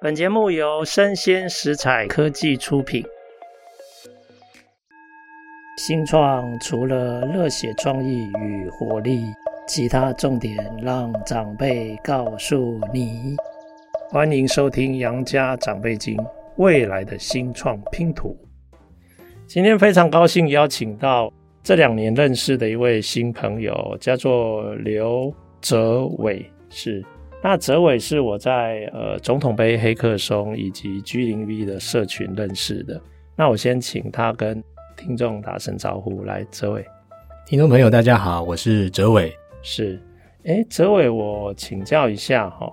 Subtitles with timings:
[0.00, 3.04] 本节目由生鲜食材科技出品。
[5.76, 9.24] 新创除了热血创意与活力，
[9.66, 13.34] 其他重点让长辈告诉你。
[14.08, 16.16] 欢迎收听《杨家长辈经》，
[16.58, 18.36] 未来的新创拼图。
[19.48, 21.28] 今天非常高兴邀请到
[21.60, 27.04] 这两年认识的一位新朋友，叫做刘哲伟，是。
[27.40, 33.00] 那哲伟是我在呃总统杯黑客松以及 G 零 V 的社群认识的。
[33.36, 34.60] 那我先请他跟
[34.96, 36.84] 听众打声招呼，来，哲伟。
[37.46, 39.32] 听众朋友大家好，我是哲伟。
[39.62, 40.02] 是，
[40.42, 42.68] 诶，哲伟，我请教一下哈，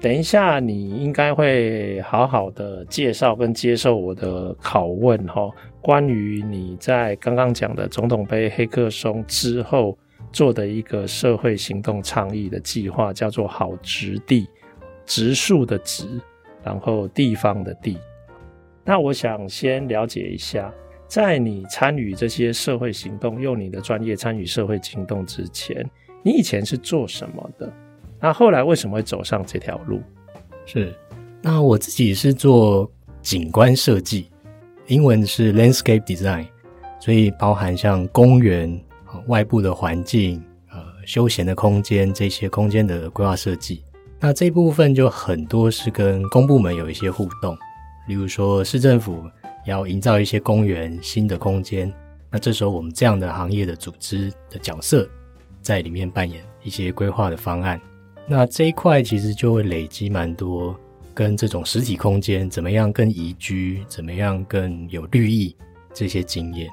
[0.00, 5.48] 等一下你应该会好好的介绍跟接受我的拷问哈，
[5.80, 9.96] 关于你在刚刚讲的总统杯黑客松之后。
[10.36, 14.46] 做的一个社会行动倡议的计划，叫做“好植地”，
[15.06, 16.06] 植树的植，
[16.62, 17.96] 然后地方的地。
[18.84, 20.70] 那我想先了解一下，
[21.08, 25.82] 在你参与这些社会行动，用你的专业参与社会行动之前，
[26.22, 27.72] 你以前是做什么的？
[28.20, 30.02] 那后来为什么会走上这条路？
[30.66, 30.94] 是，
[31.40, 32.86] 那我自己是做
[33.22, 34.30] 景观设计，
[34.86, 36.46] 英文是 landscape design，
[37.00, 38.78] 所以包含像公园。
[39.26, 43.82] 外部的环境，呃，休闲的空间，这些空间的规划设计，
[44.20, 47.56] 那这部分就很多是跟公部门有一些互动，
[48.08, 49.24] 例如说市政府
[49.66, 51.92] 要营造一些公园新的空间，
[52.30, 55.08] 那这时候我们这样的行业的组织的角色
[55.60, 57.80] 在里面扮演一些规划的方案，
[58.26, 60.78] 那这一块其实就会累积蛮多
[61.14, 65.56] 跟这种实体空间怎么样更宜居，怎么样更有绿意
[65.92, 66.68] 这些经验。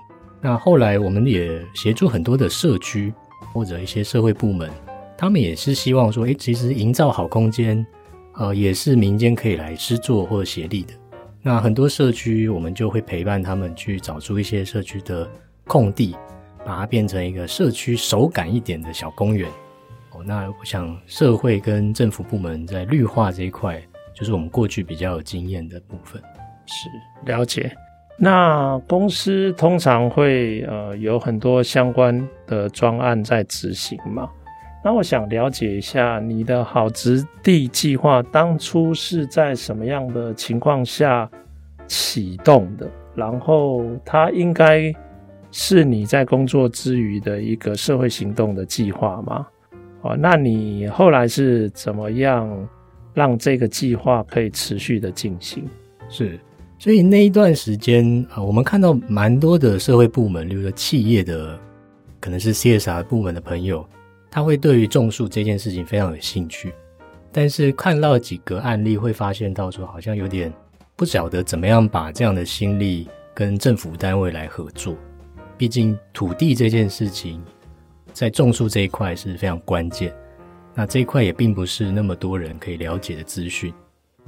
[0.45, 3.13] 那后来，我们也协助很多的社区
[3.53, 4.69] 或者一些社会部门，
[5.17, 7.85] 他们也是希望说，诶，其实营造好空间，
[8.33, 10.93] 呃，也是民间可以来施作或者协力的。
[11.41, 15.25] 那很多社区，我们就会陪伴他们去找出一些社区的
[15.65, 16.13] 空地，
[16.65, 19.49] 把它变成一个社区手感一点的小公园。
[20.11, 23.81] 哦，那我想社会跟政府部门在绿化这一块，
[24.13, 26.21] 就是我们过去比较有经验的部分。
[26.65, 26.89] 是，
[27.31, 27.73] 了解。
[28.17, 34.29] 那公司通常会呃有很多相关的专案在执行嘛？
[34.83, 41.29] 那我想了解一下你的好植地计划当初是在什么样的情况下
[41.87, 42.89] 启动的？
[43.15, 44.93] 然后它应该
[45.51, 49.47] 是你在工作之余的一个社会行动的计划吗？
[50.01, 52.67] 哦，那你后来是怎么样
[53.13, 55.67] 让这个计划可以持续的进行？
[56.09, 56.39] 是。
[56.83, 61.57] 所以那一段时间啊，我们看到蛮多的社会部门，例如说企业的，
[62.19, 63.87] 可能是 CSR 部门的朋友，
[64.29, 66.73] 他会对于种树这件事情非常有兴趣。
[67.31, 70.51] 但是看到几个案例，会发现到说，好像有点
[70.97, 74.93] 不晓得怎么样把这样的心力跟政府单位来合作。
[75.57, 77.41] 毕竟土地这件事情，
[78.11, 80.13] 在种树这一块是非常关键。
[80.75, 83.73] 那这一块也并不是那么多人可以了解的资讯。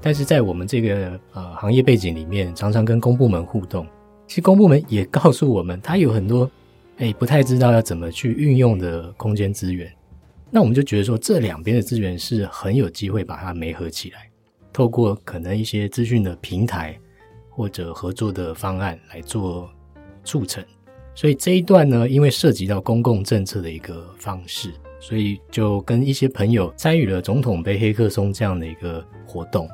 [0.06, 3.88] 但是在我们这个呃行业背景里面，常常跟公部门互动，
[4.28, 6.48] 其实公部门也告诉我们，他有很多
[6.98, 9.92] 诶不太知道要怎么去运用的空间资源。
[10.52, 14.30] 那我们就觉得说，这两边的资源是很有机会把它媒合起来，
[14.72, 16.96] 透过可能一些资讯的平台
[17.50, 19.68] 或者合作的方案来做
[20.24, 20.64] 促成。
[21.16, 29.68] 所以这一段呢，因为涉及到公共政策的一个方式，所以就跟一些朋友参与了总统杯黑客松这样的一个活动。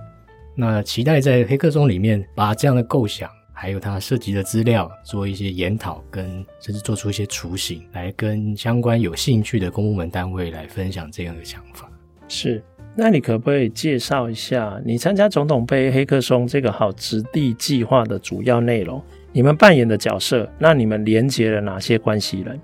[0.55, 6.25] 那期待在黑客松里面把这样的构想，还有它涉及的资料做一些研讨，跟
[6.59, 11.89] 甚至做出一些雏形，来跟相关有兴趣的公部门单位来分享这样的想法。
[12.27, 12.63] 是，
[12.95, 19.01] 那你可不可以介绍一下你参加总统杯黑客松这个好植地计划的主要内容？
[19.31, 20.49] 你们扮演的角色？
[20.59, 22.59] 那你们连接了哪些关系人？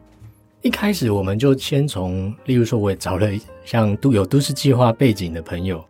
[0.61, 3.29] 一开始我们就先从，例如说，我也找了
[3.63, 5.81] 像都有都市计划背景的朋友。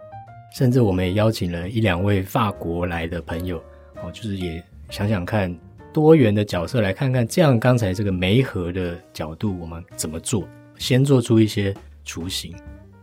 [0.55, 3.57] 甚至我们也邀请了一两位法国来的朋友，
[4.01, 5.55] 哦，就是也想想看
[5.93, 10.47] 多元的角色，来看看这样刚才这个媒合的角度，我们怎么做？
[10.77, 11.73] 先做出一些
[12.05, 12.55] 雏形。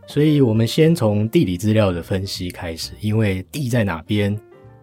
[0.07, 4.39] 所以我们先从地理资料的分析开始，因为地在哪边，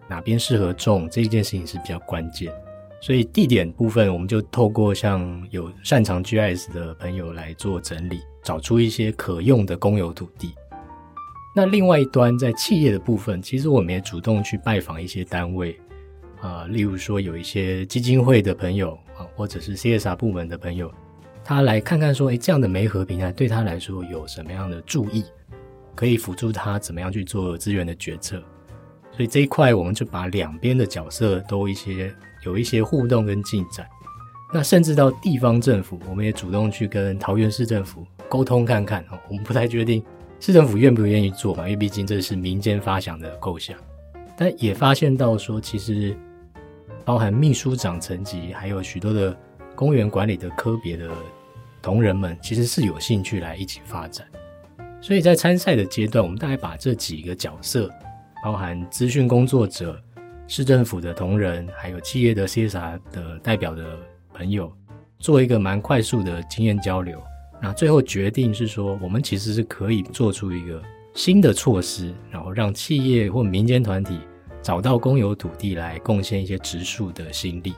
[0.07, 2.51] 哪边适合种这件事情是比较关键。
[2.99, 10.53] 所以地点部分，我们就透过像有擅长 GIS 的朋友来做整理，找出一些可用的公有土地。
[11.55, 15.79] 那另外一端，在企业的部分，其实我们也主动去拜访一些单位，
[16.41, 20.91] 啊、例如说有一些基金会的朋友啊，或者是 CSR 部门的朋友，
[21.43, 25.23] 他来看看说，诶，这样的媒合平台对他来说有什么样的注意，
[25.93, 28.41] 可以辅助他怎么样去做资源的决策。
[29.11, 32.11] 所以这一块我们就把两边的角色都一些
[32.45, 33.85] 有一些互动跟进展。
[34.51, 39.19] 那甚至到地方政府，我们也主动去跟桃园市政府沟通看看哦。
[39.29, 40.03] 我们不太确定
[40.45, 43.77] 市政府愿不愿意做嘛，因为毕竟这是民间发想的构想。
[44.35, 46.13] 但也发现到说，其实
[47.05, 49.33] 包含秘书长层级，还有许多的
[49.73, 51.09] 公园管理的科别的
[51.81, 54.27] 同仁们，其实是有兴趣来一起发展。
[55.01, 57.89] 所以在参赛的阶段，我们大概把这几个角色，
[58.43, 59.97] 包含资讯工作者、
[60.45, 63.97] 市政府的同仁，还有企业的 CSR 的代表的。
[64.33, 64.75] 朋友
[65.19, 67.21] 做一个蛮快速的经验交流，
[67.63, 70.83] 那最后决定是说，我们其实是可以做出一个
[71.13, 74.19] 新的措施，然后让企业或民间团体
[74.61, 77.73] 找到公有土地来贡献一些植树的心力。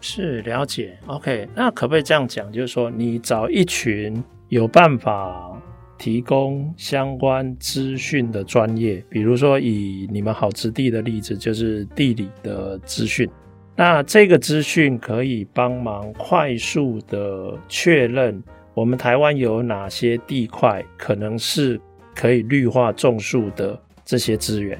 [0.00, 2.50] 是了解，OK，那可不可以这样讲？
[2.50, 5.62] 就是说，你找一群有办法
[5.96, 13.30] 提供相关资讯的专业，比如说以你们好植地的例子，就是地理的资讯。
[13.76, 18.42] 那这个资讯可以帮忙快速的确认
[18.74, 21.80] 我们台湾有哪些地块可能是
[22.14, 24.78] 可以绿化种树的这些资源，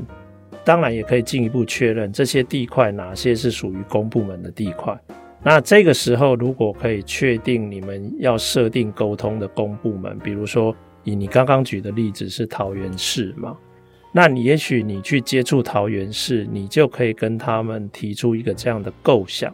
[0.65, 4.99] 当然也可以进一步确认这些地块哪些是属于公部门的地块。
[5.43, 10.75] 那这个时候如果可以确定你们要设定沟通的公部门，比如说
[11.05, 13.57] 以你刚刚举的例子是桃园市嘛。
[14.11, 19.53] 那你也许你去接触桃园市，你就可以跟他们提出一个这样的构想，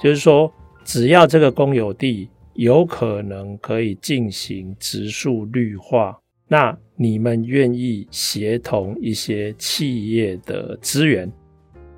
[0.00, 0.50] 就是说，
[0.84, 6.18] 只要这个公有地有可能可以进行植树绿化，
[6.48, 11.30] 那你们愿意协同一些企业的资源，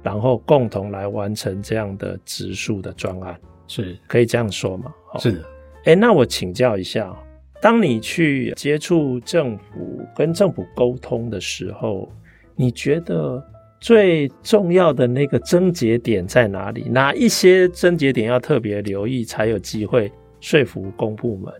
[0.02, 4.92] 然后共同来完成这样的植树的专案，是可以这样说吗？
[5.18, 5.44] 是的。
[5.84, 7.16] 诶，那我请教一下。
[7.60, 12.08] 当你去接触政府、跟政府沟通的时候，
[12.54, 13.44] 你觉得
[13.80, 16.82] 最重要的那个症结点在哪里？
[16.88, 21.52] 哪一些症结点要特别留意，才有机会说服公部门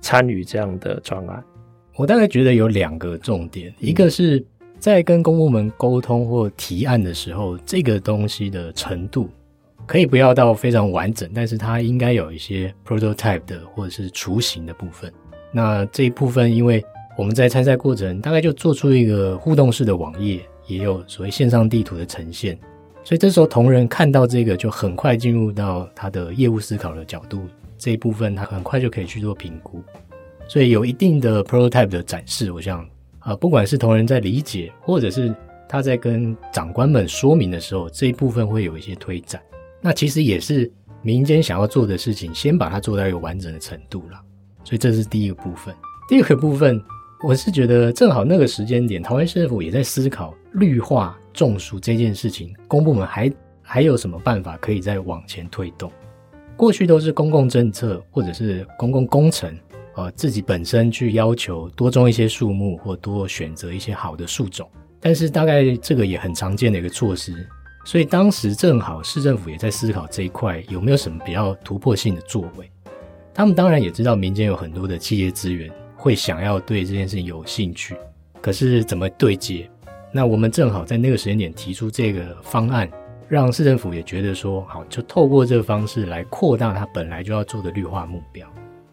[0.00, 1.42] 参与这样的专案？
[1.96, 4.44] 我大概觉得有两个重点，一个是
[4.78, 9.28] 在跟公部门沟通或提案的时候，这个东西的程度
[9.86, 15.12] 可以不要到非常完整，但是它应该有一些 prototype 的或者是雏形的部分。
[15.52, 16.84] 那这一部分，因为
[17.16, 22.58] 我们在参赛过程大概就做出一个互动式的网页，也有所谓线上地图的呈现，
[23.04, 27.42] 所以这时候同仁看到这个，就很快进入到他的业务思考的角度，
[27.84, 29.82] 这一部分他很快就可以去做评估，
[30.48, 32.88] 所以有一定的 prototype 的展示，我想
[33.18, 35.34] 啊，不管是同仁在理解，或者是
[35.68, 39.38] 他在跟长官们说明的时候，这一部分会有一些推展。
[39.82, 40.72] 那其实也是
[41.02, 44.18] 民间想要做的事情，先把它做到一个完整的程度了。
[44.64, 45.74] 所以这是第一个部分。
[46.08, 46.82] 第二个部分，
[47.22, 55.92] 我是觉得正好那个时间点，台湾市政府也在思考绿化种树这件事情，公部门还还有什么办法可以再往前推动？
[56.56, 59.52] 过去都是公共政策或者是公共工程，
[59.96, 64.68] 呃，自己本身去要求多种一些树木或多选择一些好的树种，
[65.00, 67.34] 但是大概这个也很常见的一个措施。
[67.84, 72.70] 所以当时正好市政府也在思考这一块有没有什么比较突破性的作为。
[73.34, 77.96] 他们当然也知道民间有很多的企业资源，会想要对这件事情有兴趣，
[78.40, 79.68] 可是怎么对接？
[80.12, 82.88] 那我们正好在那个时间点提出这个方案，
[83.28, 88.48] 让市政府也觉得说好，就透过这个方式来扩大它本来就要做的绿化目标。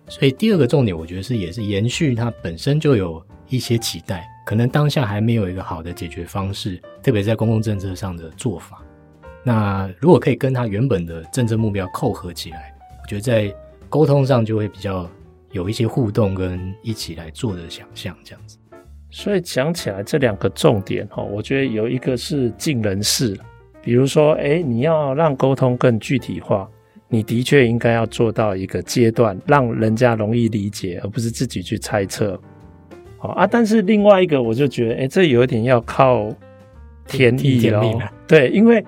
[0.07, 8.81] 所以第二个重点，我觉得是也是延续它本身就有一些期待，可能当下还没有一个好的解决方式，特别在公共政策上的做法。
[9.43, 13.55] 那如果可以跟它原本的政策目标扣合起来，我觉得在
[13.89, 15.09] 沟通上就会比较
[15.51, 18.57] 有一些互动跟一起来做的想象这样子，
[19.09, 23.37] 所以讲起来这两个重点哈，我觉得有一个是尽人事，
[23.81, 26.69] 比如说诶，你要让沟通更具体化，
[27.07, 32.39] 你的确应该要做到一个阶段，让人家容易理解，而不是自己去猜测。
[33.17, 36.29] 好啊，但是另外一个我就觉得，诶，这有点要靠
[37.07, 38.83] 天意哦， 对，因为。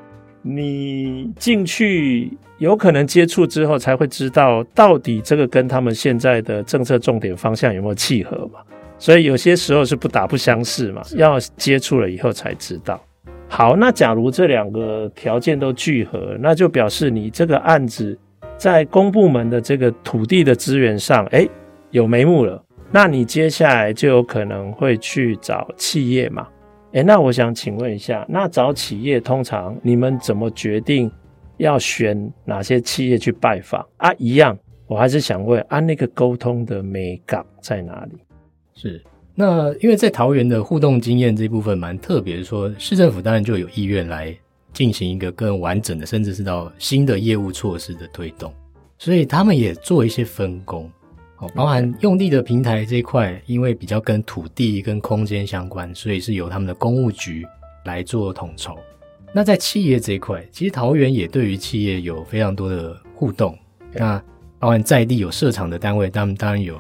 [0.46, 8.60] 你进去有可能接触之后才会知道，到底这个跟他们现在的政策重点方向有没有契合嘛？
[9.00, 13.02] 所以有些时候是不打不相识嘛，要接触了以后才知道。
[13.56, 18.18] 好，那假如这两个条件都聚合，那就表示你这个案子
[18.58, 21.48] 在公部门的这个土地的资源上，诶，
[21.92, 22.60] 有眉目了。
[22.92, 26.48] 那你接下来就有可能会去找企业嘛？
[26.94, 31.12] 哎，那我想请问一下，那找企业通常你们怎么决定
[31.58, 34.12] 要选哪些企业去拜访啊？
[34.18, 34.58] 一样，
[34.88, 38.18] 我还是想问，啊，那个沟通的美感在哪里？
[38.74, 39.00] 是，
[39.36, 44.36] 那因为在桃园的互动经验这一部分蛮特别，说市政府当然就有意愿来
[44.72, 48.54] 进行一个更完整的，甚至是到新的业务措施的推动，
[49.00, 50.88] 所以他们也做一些分工，
[51.40, 57.44] 哦，包含用地的平台这一块，因为比较跟土地跟空间相关，所以是由他们的公务局
[57.86, 58.78] 来做统筹。
[59.34, 63.58] 那在企业这一块，其实桃园也对于企业有非常多的互动，
[63.94, 64.22] 那
[64.60, 66.78] 包含在地有设厂的单位，他们当然有。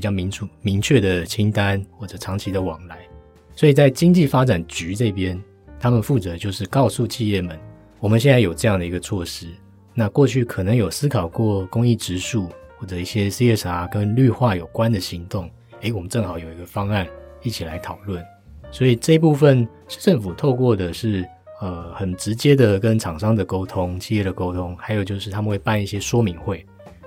[0.00, 3.06] 比较明楚、明确的清单或者长期的往来，
[3.54, 5.38] 所以在经济发展局这边，
[5.78, 7.60] 他们负责就是告诉企业们，
[7.98, 9.46] 我们现在有这样的一个措施。
[9.92, 15.50] 那过去可能有思考过公益植树或者一些 CSR 跟绿化有关的行动，
[15.82, 17.06] 诶，我们正好有一个方案
[17.42, 18.24] 一起来讨论。
[18.70, 21.28] 所以这一部分市政府透过的是
[21.60, 26.64] 呃很直接的跟厂商的沟通、企业的沟通，还有就是他们会办一些说明会。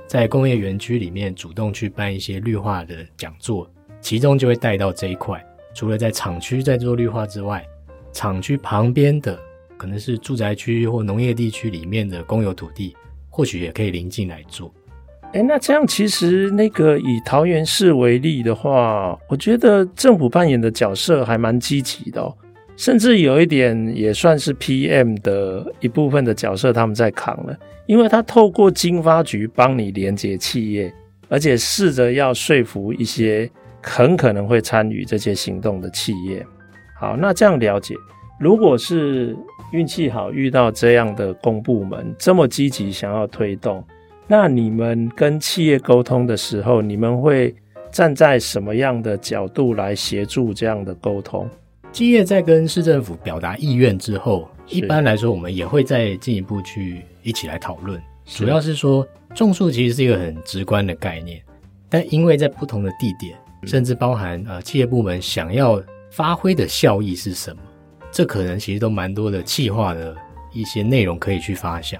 [0.07, 3.69] 在工业园区里面主动去办一些绿化的讲座，
[4.01, 5.43] 其中就会带到这一块。
[5.73, 7.65] 除了在厂区在做绿化之外，
[8.11, 9.39] 厂区旁边的
[9.75, 12.95] 可能是住宅区或农业地区里面的公有土地，
[13.29, 14.71] 或许也可以临近来做。
[15.33, 22.37] 哎，那这样其实那个以桃园市为例的话，我觉得政府扮演的角色还蛮积极的哦，
[22.75, 27.57] 甚至有一点也算是 PM 的一部分的角色，他们在扛了。
[27.85, 30.93] 因为他透过经发局帮你连接企业，
[31.27, 33.49] 而且试着要说服一些
[33.81, 36.45] 很可能会参与这些行动的企业。
[36.97, 37.93] 好，那这样了解，
[38.39, 39.35] 如果是
[39.73, 43.83] 运气好遇到这样的公部门这么积极想要推动，
[44.27, 47.53] 那你们跟企业沟通的时候，你们会
[47.91, 51.47] 站在什么样的角度来协助这样的沟通？
[51.93, 57.03] 企业在跟市政府表达意愿之后，一般来说我们也会再进一步去。
[57.21, 61.41] 一起来讨论，主要是说种树其实是一个很直观的概念，
[61.87, 65.81] 但因为在不同的地点，甚至包含呃企业部门想要
[66.11, 67.61] 发挥的效益是什么，
[68.11, 70.13] 这可能其实都蛮多的企划的
[70.51, 71.97] 一些内容可以去发想。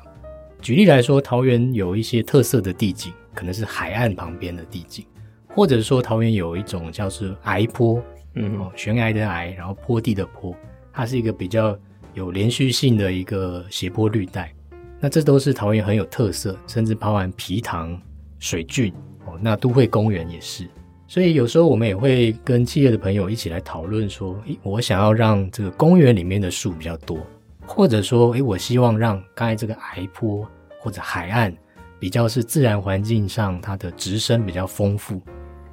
[0.59, 5.05] 举例来说，桃园有一些特色的地景，可能是海岸旁边的地景，
[5.47, 8.03] 或者说桃园有一种叫做崖坡，
[8.35, 10.55] 嗯，悬崖的崖，然后坡地的坡，
[10.91, 11.77] 它是一个比较
[12.13, 14.51] 有连续性的一个斜坡绿带。
[14.99, 17.99] 那这都是桃园很有特色，甚至包含皮塘、
[18.39, 18.93] 水郡
[19.25, 19.37] 哦。
[19.41, 20.67] 那都会公园也是，
[21.07, 27.19] 所以有时候我们也会跟企业的朋友一起来讨论说，诶，我想要让这个公园里面的树比较多，
[27.67, 30.47] 或者说，诶，我希望让刚才这个崖坡
[30.79, 31.53] 或者海岸
[31.99, 35.21] 比较是自然环境上它的植生比较丰富，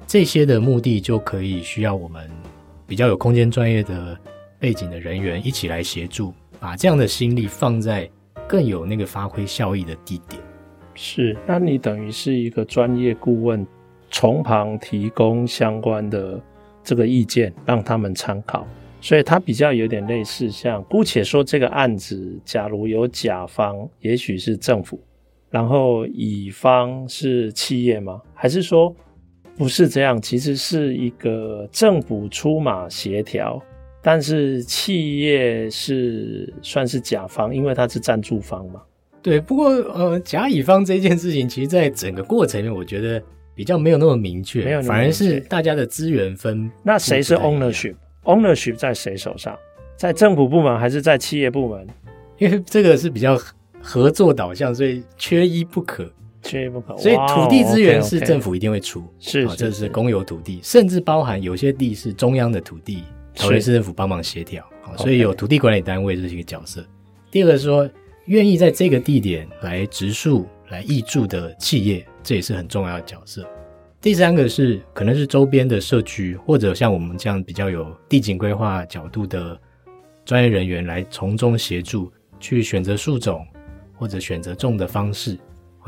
[0.05, 2.29] 这些的目的就可以需要我们
[2.91, 4.19] 比较有空间专业的
[4.59, 8.09] 背景的人员一起来协助，把这样的心力放在。
[8.49, 10.41] 更有那个发挥效益的地点，
[10.93, 11.37] 是。
[11.47, 13.65] 那你等于是一个专业顾问，
[14.09, 16.37] 从旁提供相关的
[16.83, 18.67] 这个意见，让他们参考。
[18.99, 24.99] 所以它比较有点类似，像姑且说这个案子，假如有甲方，也许是政府，
[25.49, 28.19] 然后乙方是企业吗？
[28.33, 28.93] 还是说
[29.57, 30.21] 不是这样？
[30.21, 33.61] 其实是一个政府出马协调。
[34.03, 38.81] 但是企业是算是甲方，因为它是赞助方嘛。
[39.21, 43.21] 对，不过呃，甲乙方这件事情，其实在整个过程里面，我觉得
[43.53, 46.67] 比较没有那么明确，没有，反而是大家的资源分。
[46.81, 49.55] 那谁是 ownership？ownership 在谁手上？
[49.95, 51.87] 在政府部门还是在企业部门？
[52.39, 53.39] 因为这个是比较
[53.79, 56.97] 合作导向，所以缺一不可，缺一不可。
[56.97, 63.03] 所以土地资源是政府一定会出，是，这是公有土地，甚至包含有些地是中央的土地。
[63.33, 64.61] 桃园市政府帮忙协调，
[64.97, 66.85] 所以有土地管理单位这是一个角色。
[67.31, 67.89] 第二个是说，
[68.25, 73.47] 愿意在这个地点来植树、来易住的企业，这也是很重要的角色。
[74.01, 79.57] 第三个是可能是周边的社区，或者像我们这样比较有地景规划角度的
[80.25, 83.47] 专业人员来从中协助，去选择树种
[83.95, 85.39] 或者选择种的方式，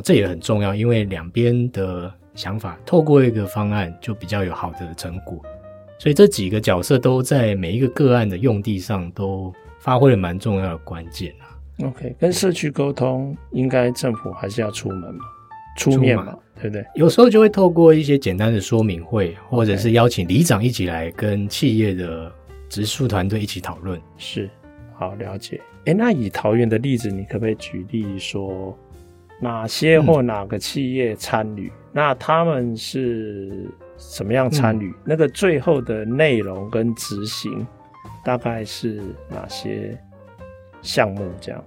[0.02, 5.42] 这也很重要，因为两边的想法透过一个方案就比较有好的成果。
[6.00, 11.86] 所以这几个角色都在每一个个案的用地上都发挥了蛮重要的关键啊。
[11.86, 15.26] OK，跟社区沟通，应该政府还是要出门嘛，
[15.78, 16.86] 出面嘛，对不对？
[16.96, 22.32] 有时候就会透过一些简单的说明会，或者是邀请里长一起来跟企业的
[22.68, 24.00] 植树团队一起讨论。
[24.18, 24.50] 是，
[24.94, 25.62] 好了解。
[25.86, 28.78] 诶，那以桃园的例子，你可不可以举例说
[29.40, 31.68] 哪些或哪个企业参与？
[31.68, 33.68] 嗯、那他们是？
[33.96, 34.90] 怎么样参与？
[34.90, 37.66] 嗯、那个最后的内容跟执行
[38.26, 39.98] 大概是哪些
[40.82, 41.32] 项目？
[41.40, 41.64] 这样，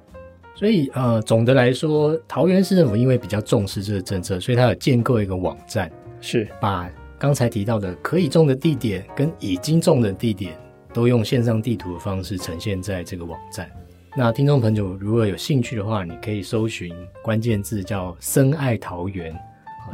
[0.55, 10.59] 所以呃，总的来说，桃园市政府因为比较重视这个政策，所以它有建构一个网站，是把刚才提到的可以种的地点跟已经种的地点，
[10.93, 13.71] 都用线上地图的方式呈现在这个网站。
[14.19, 16.91] 那听众朋友如果有兴趣的话，你可以搜寻
[17.23, 19.39] 关键字叫“深爱桃园”，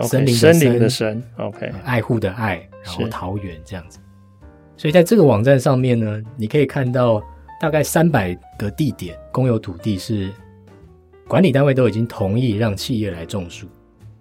[0.02, 3.98] 森林森林的森，OK，爱护的爱，然后桃园这样子。
[4.76, 7.20] 所以在这个网站上面呢，你可以看到
[7.60, 10.30] 大概三百个地点公有土地是
[11.26, 13.66] 管理单位都已经同意让企业来种树。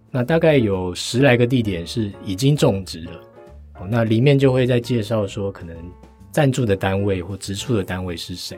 [0.10, 3.12] 那大概有十来个地点是已经种植了。
[3.88, 5.78] 那里面就会在介绍说，可能
[6.32, 8.58] 赞助的单位或植树的单位是谁。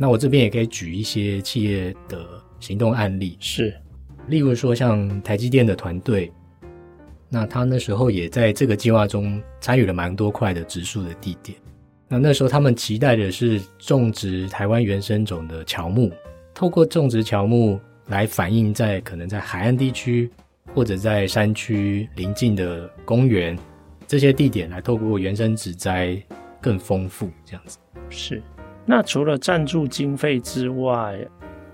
[0.00, 2.24] 那我这边也可以举一些企业的
[2.60, 3.74] 行动案例，是，
[4.28, 6.32] 例如说像台积电的团队，
[7.28, 11.58] 那他那时候也在这个计划中参与了蛮多块的植树的地点。
[12.06, 16.12] 那那时候他们期待的是种植台湾原生种的乔木，
[16.54, 20.30] 透过种植乔木来反映在可能在海岸地区
[20.72, 23.58] 或者在山区邻近的公园
[24.06, 26.16] 这些地点，来透过原生植栽
[26.60, 27.78] 更丰富这样子。
[28.08, 28.40] 是。
[28.90, 31.18] 那除了赞助经费之外，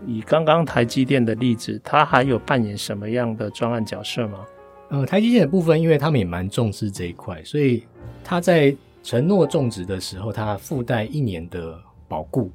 [0.05, 4.45] 以刚刚台积电的例子，它还有扮演什么样的专案角色吗？
[4.89, 7.85] 呃，台积电的部分，因为他们也蛮重视这一块，所以
[8.25, 12.51] 他在承诺种植的时候，他附带一年的保固。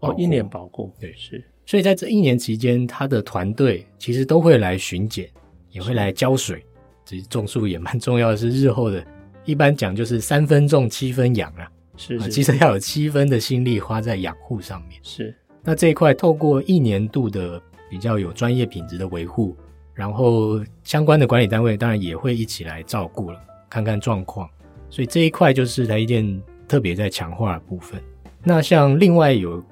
[0.00, 1.42] 哦，一年保固，对，是。
[1.64, 5.26] 所以在这一年期间，他的团队其实都会来巡检，
[5.70, 6.62] 也会来浇水。
[7.06, 9.02] 其实种树也蛮重要的是日后的，
[9.46, 11.70] 一般讲就是三分种，七分养啊。
[12.02, 14.98] 是，是，其实要有七分的心力花在养护上面。
[15.04, 15.32] 是，
[15.62, 19.56] 那这一块透过一年度的比较有专业品质的维护，
[19.94, 23.40] 然后相关的管理单位当然也会一起来照顾了，
[23.70, 24.48] 看看状况。
[24.90, 28.02] 所以这一块就是台积电特别在强化的部分。
[28.42, 29.62] 那像另外有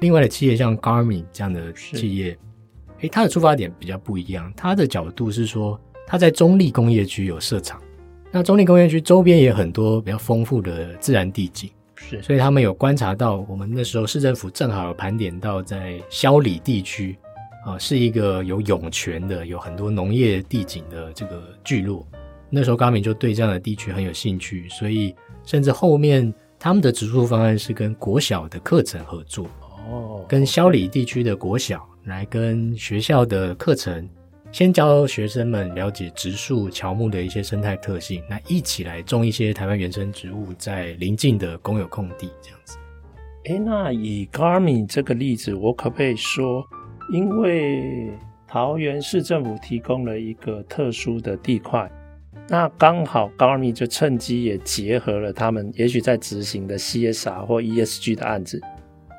[0.00, 2.38] 另外的企业，像 Garmin 这样的企业，
[3.00, 7.80] 诶，它的出发点比较不一样，它的角度是说，它在中立工业区有设厂。
[8.30, 17.18] 那中立工业区周边也有很多比较丰富的自然地景，是，所以他们有观察到，我们那时候市政府正好有盘点到，在霄里地区
[17.66, 22.06] 啊，是一个有涌泉的、有很多农业地景的这个聚落。
[22.48, 29.46] 那时候高明就对这样的地区很有兴趣，所以甚至后面他们的植树方案是跟国小的课程合作，
[29.90, 34.08] 哦，跟霄里地区的国小来跟学校的课程。
[34.50, 42.78] 先教学生们了解植树乔木的一些生态特性，那一起来种一些台湾原生植物在邻近的公有空地，这样子。
[43.44, 46.64] 诶，那以 Garmin 这个例子，我可不可以说，
[47.12, 48.10] 因为
[48.48, 51.88] 桃园市政府提供了一个特殊的地块，
[52.48, 58.58] 那刚好 Garmin 就趁机也结合了他们也许在执行的 CSR 或 ESG 的案子，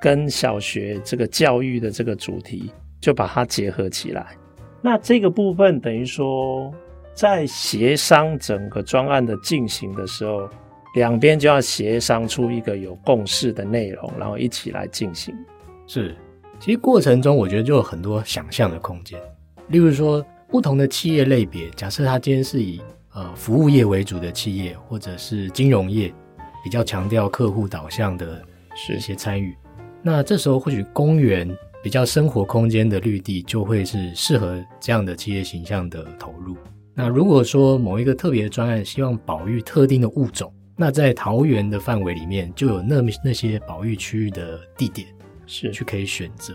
[0.01, 4.35] 跟小学这个教育的这个主题，就把它结合起来。
[4.81, 6.73] 那这个部分等于说，
[7.13, 10.47] 在协商整个专案的进行的时候，
[10.95, 15.35] 两边就要协商出一个有共识的内容，然后一起来进行。
[15.85, 16.15] 是，
[16.59, 19.19] 其实过程中我觉得就有很多想象的空间。
[19.67, 22.81] 例如说，不同的企业类别，假设它今天是以
[23.13, 26.13] 呃服务业为主的企业，或者是金融业，
[26.63, 28.41] 比较强调客户导向的
[28.75, 29.53] 是一些参与，
[30.01, 31.53] 那这时候或许公园。
[31.81, 36.57] 比较生活空间的绿地就会是适合这样的企业形象的投入。
[36.93, 45.07] 那如果说某一个特别的专案希望保育特定的物种，那在桃园的范围里面就有那那些保育区域的地点
[45.45, 46.53] 是去可以选择。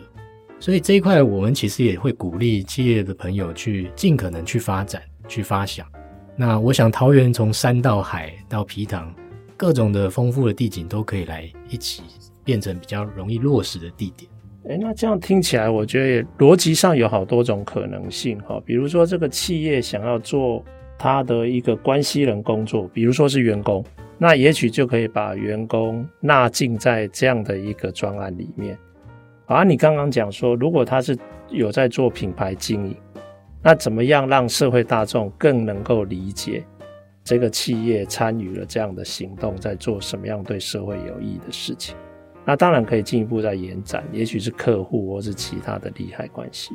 [0.61, 5.87] 所以这一块我们其实也会鼓励企业的朋友去尽可能去发展、去发想。
[6.37, 9.15] 那我想桃园从山到海到皮塘，
[9.57, 12.03] 各种的丰富的地景都可以来一起
[12.45, 14.31] 变成比较容易落实的地点。
[14.67, 18.59] 诶，那这样听起来，我觉得逻辑上有好多种可能性哈。
[18.65, 20.65] 比如说，这个企业想要做
[20.99, 23.85] 他的一个关系人工作，比如说是员工，
[24.17, 28.79] 那也许就可以把员工纳进在这样的一个专案里面。
[29.45, 31.15] 而你刚刚讲说，如果他是
[31.51, 32.97] 有在做品牌经营，
[33.63, 36.65] 那怎么样让社会大众更能够理解
[37.23, 41.95] 这个企业参与了这样的行动，在做什么样对社会有益的事情？
[42.45, 46.75] 那当然可以进一步再延展，也许是客户或是其他的利害关系。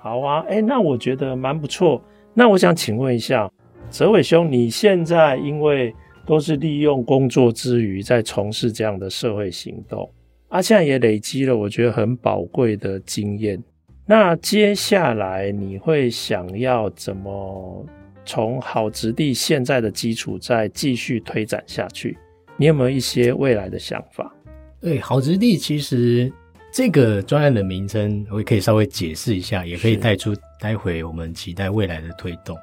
[0.00, 2.02] 好啊，诶，那我觉得蛮不错。
[2.34, 3.50] 那我想请问一下，
[3.90, 5.94] 哲伟兄，你现在因为
[6.26, 10.08] 都是利用工作之余在从事这样的社会行动，
[10.48, 13.62] 啊，现在也累积了我觉得很宝贵的经验。
[14.06, 17.84] 那接下来你会想要怎么
[18.24, 22.16] 从好植地现在的基础再继续推展下去？
[22.56, 24.32] 你有没有一些未来的想法？
[24.80, 26.32] 对，好植地其实
[26.72, 32.56] 这个专案的名称，我也可以稍微解释一下，也可以带出待会我们期待未来的推动。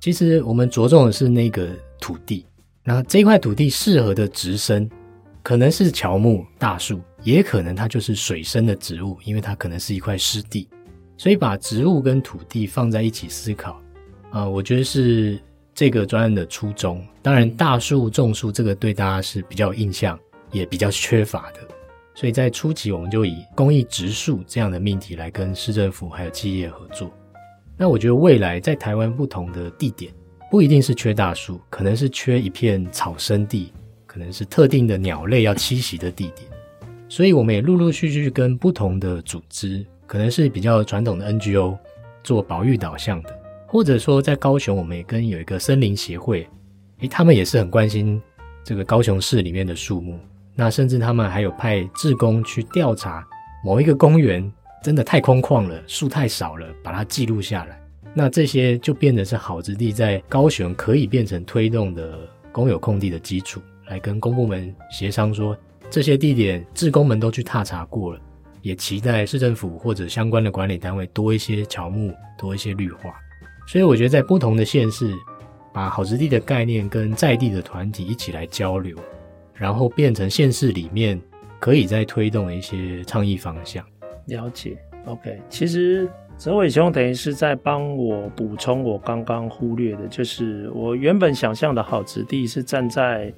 [0.00, 1.68] 其实我们着重的是那个
[2.00, 2.46] 土地，
[2.82, 4.88] 那这块土地适合的植生，
[5.42, 10.68] 可能是乔木、大树，也可能它就是水生的植物，因为它可能是一块湿地。
[11.18, 13.74] 所以把植物跟土地放在一起思考，
[14.30, 15.38] 啊、呃，我觉得是
[15.72, 17.00] 这个专案的初衷。
[17.20, 20.18] 当然，大树种树这个对大家是比较有印象，
[20.52, 21.60] 也比较缺乏的。
[22.14, 27.10] 所以在初期，我们就以公益植树这样的命题来跟市政府还有企业合作。
[27.76, 30.12] 那我觉得未来在台湾不同的地点，
[30.50, 33.72] 不一定是缺大树，可能是缺一片草生地，
[34.06, 36.46] 可能是特定的鸟类要栖息的地点。
[37.08, 41.78] 所以我们也陆陆续续跟不同的组织，可能是比较传统的 NGO
[42.22, 43.34] 做保育导向的，
[43.66, 46.46] 或者说在高雄，我们也跟有一个森林协会，
[46.98, 48.20] 诶，他们也是很关心
[48.62, 50.20] 这个高雄市里面的树木。
[50.54, 53.26] 那甚至他们还有派志工去调查
[53.64, 57.80] 某一个公园，真的太空旷了，树太少了，把它记录下来。
[58.14, 65.56] 那这些就变得是好之地在高雄可以变成推动的公有空地的基础，来跟公部门协商说，
[65.88, 68.20] 这些地点志工们都去踏查过了，
[68.60, 73.14] 也期待市政府或者相关的管理单位多一些乔木，多一些绿化。
[73.66, 75.14] 所以我觉得在不同的县市，
[75.72, 78.94] 把好之地的概念跟在地的团体一起来交流。
[79.62, 81.16] 然后变成县市里面
[81.60, 83.86] 可以再推动一些倡议方向。
[84.26, 85.40] 了解，OK。
[85.48, 93.32] 其实哲伟兄等于是在帮我补充我刚刚忽略的，就是我原本想象的好植地是站在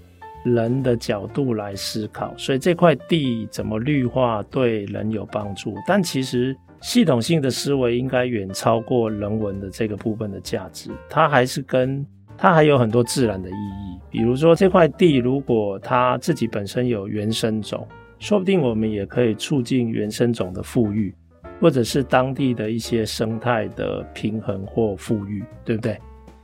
[0.46, 5.74] 人的角度来思考，所以这块地怎么绿化对人有帮助。
[5.86, 12.02] 但其实系统性的思维应该远超过人文的这个部分的价值，它还是跟。
[12.36, 17.86] 它还有很多自然的意义，比如说这块地如果它自己本身有原生种，
[18.18, 21.14] 说不定我们也可以促进原生种的富裕，
[21.60, 25.98] 或者是当地的一些生态的平衡或富裕，对不对？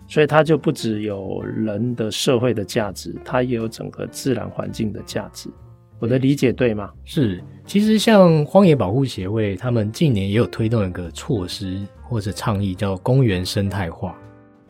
[0.06, 5.48] 所以它就不只有人的社会的价值，它也有整个自然环境的价值。
[6.00, 6.90] 我的理解对吗？
[7.04, 14.16] 是，其实像荒野保护协会，他们近年也有推动一个措施或者倡议，叫公园生态化。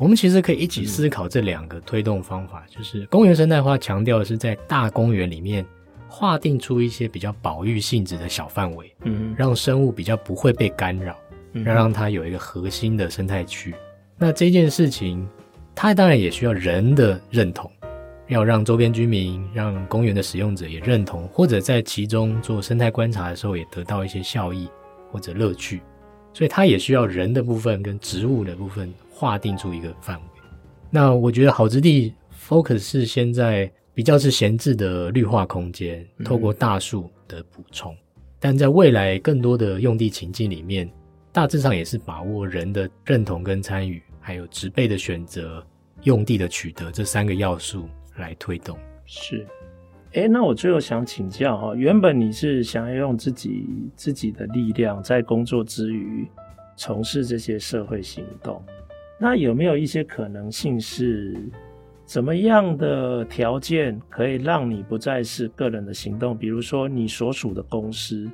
[0.01, 5.63] 我们其实可以一起思考这两个推动方法，嗯、就是公园生态化强调的是在大公园里面
[6.09, 11.15] 划定出一些比较保育性质的小范围，嗯，让生物比较不会被干扰，
[11.53, 13.75] 嗯，让让它有一个核心的生态区。
[14.17, 15.29] 那这件事情，
[15.75, 17.71] 它当然也需要人的认同，
[18.29, 24.67] 要让周边居民、让公园的使用者也认同，或者在其中做生态观察的时候也得到一些效益
[25.13, 25.83] 或者乐趣。
[26.33, 28.93] 所以它也需要人的部分跟植物的部分。
[29.13, 30.23] 划定出一个范围，
[30.89, 37.95] 那我觉得好之地 focus 是现在比较是闲置的绿化空间，透过大树的补充，
[38.39, 40.91] 但在未来更多的用地情境里面，
[41.33, 45.63] 大致上也是把握人的认同跟参与，还有植被的选择、
[46.05, 48.79] 用地的取得这三个要素来推动。
[49.05, 49.47] 是，
[50.15, 56.27] 哎，那我最后想请教哈，原本你是想要用自己自己的力量，在工作之余
[56.77, 58.61] 从事这些社会行动。
[59.21, 61.37] 那有没有一些可能性是，
[62.05, 66.37] 怎么样的条件可以让你不再是个人的行动？
[66.37, 68.29] 比如说，你所属的公司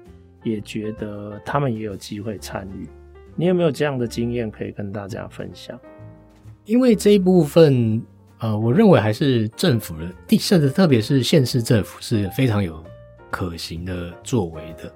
[0.44, 2.88] 也觉得他们也有机会参与。
[3.34, 5.78] 你有没有这样的经验可以跟大家分享？
[6.64, 8.02] 因为这一部分，
[8.38, 12.82] 呃，我认为还是政府的地，甚至特别是县市政府是非常有
[13.30, 14.92] 可行的作为的，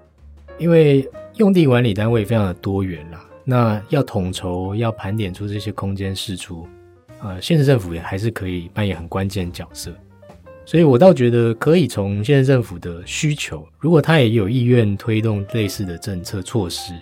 [0.59, 3.25] 因为用地管理单位非常的多元啦。
[3.45, 6.69] 那要统筹，要盘点出这些空间释出，
[7.23, 9.91] 呃，县市政府也还是可以扮演很关键角色。
[10.67, 16.93] 所以我倒觉得可以从县市政府的需求，如果他也有意愿推动类似的政策措施，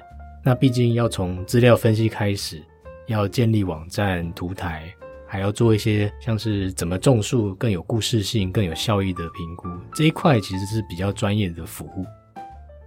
[0.43, 2.63] 那毕竟要从资料分析开始，
[3.09, 4.91] 要建立网站、图台，
[5.29, 12.05] 还要做一些像是怎么种树更有故事性、更有效益的评估，这一块其实是比较专业的服务。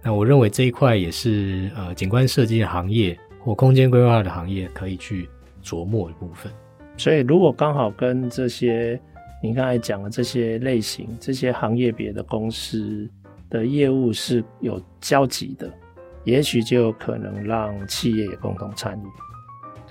[0.02, 3.18] 那我认为这一块也是呃景观设计行业。
[3.44, 5.28] 或空间规划的行业可以去
[5.64, 6.52] 琢磨的部分，
[6.96, 8.96] 所以如果刚好跟这些
[9.42, 13.10] 你刚才讲的这些类型、这些行业别的公司
[13.50, 15.68] 的业务是有交集的，
[16.22, 19.31] 也许就有可能让企业也共同参与。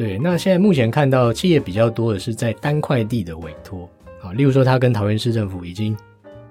[0.02, 3.88] 对，那现在目前看到企业比较多的是在单块地的委托
[4.24, 5.96] 啊，例如说他跟桃园市政府已经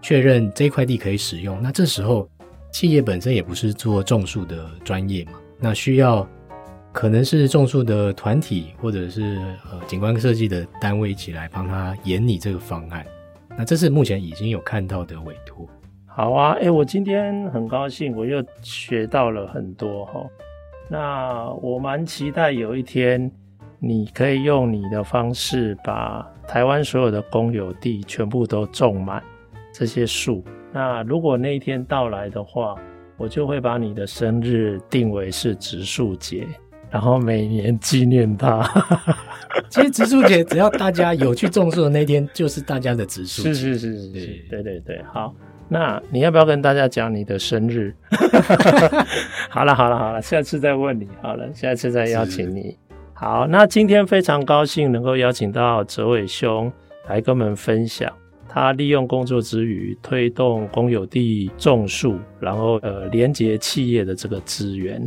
[0.01, 2.29] 确认这块地可以使用，那这时候
[2.71, 6.25] 企业本身也不是做种树的专业嘛，那需要。
[6.93, 9.39] 可能是种树的团体，或者是
[9.71, 13.07] 呃景观设计的单位一起来帮他研拟这个方案。
[13.57, 15.69] 那这是目前已经有看到的委托。
[16.05, 20.21] 好啊，哎、我今天很高兴，我又学到了很多哈。
[20.89, 23.31] 那我蛮期待有一天
[23.83, 29.23] 你可以用你的方式把台湾所有的公有地全部都种满
[29.73, 30.45] 这些树。
[30.71, 32.77] 那如果那一天到来的话，
[33.17, 36.47] 我就会把你的生日定为是植树节，
[36.91, 38.63] 然后每年纪念它。
[39.71, 43.55] 其实植树节只要大家有去种树的那天，就是大家的植树节。
[43.55, 45.03] 是是是是是，对对对。
[45.13, 45.35] 好，
[45.69, 47.95] 那你要不要跟大家讲你的生日？
[49.49, 51.09] 好了好了好了，下次再问你。
[51.23, 52.77] 好了，下次再邀请你。
[53.21, 56.73] 好，那今天非常高兴能够邀请到哲伟兄
[57.07, 58.11] 来跟我们分享，
[58.49, 64.99] 他利用工作之余推动公有地种树，然后呃连接企业的这个资源，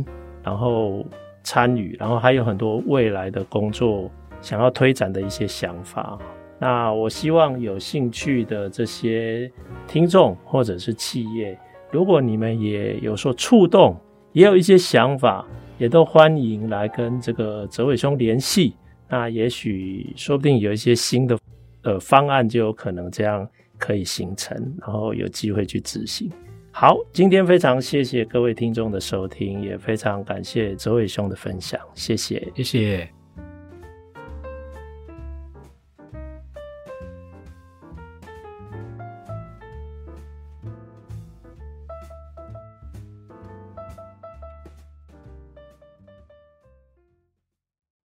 [0.44, 1.04] 然后
[1.42, 4.08] 参与，然后还有很多未来的工作
[4.40, 6.16] 想要推展的一些想法。
[6.60, 9.50] 那我希望有兴趣的这些
[9.88, 11.58] 听众或者是企业，
[11.90, 13.96] 如果你们也有所触动，
[14.30, 15.44] 也有一些想法。
[15.78, 18.74] 也都欢迎来跟这个泽伟兄联系，
[19.08, 21.38] 那也许说不定有一些新的
[21.82, 26.30] 呃方案就有可能这样可以形成，然后有机会去执行。
[26.70, 33.23] 好，今天非常谢谢各位听众的收听，也非常感谢泽伟兄的分享，谢谢，谢谢。